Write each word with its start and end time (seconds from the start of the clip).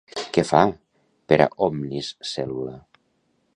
Què 0.37 0.43
fa 0.51 0.61
per 1.33 1.39
a 1.45 1.47
Omnis 1.67 2.11
Cellula? 2.33 2.77